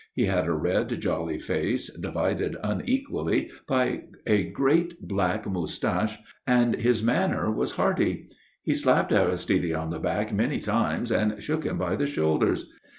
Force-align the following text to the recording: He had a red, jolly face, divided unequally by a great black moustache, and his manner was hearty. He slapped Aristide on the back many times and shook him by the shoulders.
He 0.15 0.25
had 0.25 0.47
a 0.47 0.51
red, 0.53 0.99
jolly 0.99 1.37
face, 1.37 1.93
divided 1.95 2.57
unequally 2.63 3.51
by 3.67 4.05
a 4.25 4.41
great 4.49 4.95
black 4.99 5.45
moustache, 5.45 6.17
and 6.47 6.75
his 6.77 7.03
manner 7.03 7.51
was 7.51 7.73
hearty. 7.73 8.27
He 8.63 8.73
slapped 8.73 9.11
Aristide 9.13 9.73
on 9.75 9.91
the 9.91 9.99
back 9.99 10.33
many 10.33 10.59
times 10.59 11.11
and 11.11 11.39
shook 11.43 11.65
him 11.65 11.77
by 11.77 11.95
the 11.97 12.07
shoulders. 12.07 12.65